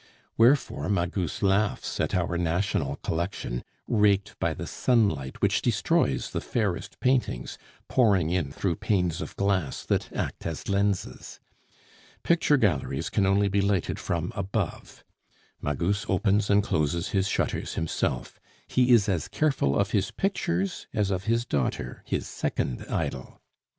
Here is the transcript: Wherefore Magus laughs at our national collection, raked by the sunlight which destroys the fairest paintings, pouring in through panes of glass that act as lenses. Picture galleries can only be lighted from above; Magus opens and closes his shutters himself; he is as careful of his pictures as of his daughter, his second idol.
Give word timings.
Wherefore 0.35 0.89
Magus 0.89 1.43
laughs 1.43 1.99
at 1.99 2.15
our 2.15 2.35
national 2.35 2.95
collection, 3.03 3.63
raked 3.87 4.33
by 4.39 4.55
the 4.55 4.65
sunlight 4.65 5.39
which 5.43 5.61
destroys 5.61 6.31
the 6.31 6.41
fairest 6.41 6.99
paintings, 6.99 7.59
pouring 7.87 8.31
in 8.31 8.51
through 8.51 8.77
panes 8.77 9.21
of 9.21 9.35
glass 9.35 9.85
that 9.85 10.11
act 10.11 10.47
as 10.47 10.67
lenses. 10.67 11.39
Picture 12.23 12.57
galleries 12.57 13.11
can 13.11 13.27
only 13.27 13.47
be 13.47 13.61
lighted 13.61 13.99
from 13.99 14.31
above; 14.35 15.03
Magus 15.61 16.07
opens 16.09 16.49
and 16.49 16.63
closes 16.63 17.09
his 17.09 17.27
shutters 17.27 17.75
himself; 17.75 18.39
he 18.67 18.89
is 18.91 19.07
as 19.07 19.27
careful 19.27 19.77
of 19.79 19.91
his 19.91 20.09
pictures 20.09 20.87
as 20.95 21.11
of 21.11 21.25
his 21.25 21.45
daughter, 21.45 22.01
his 22.07 22.27
second 22.27 22.85
idol. 22.89 23.39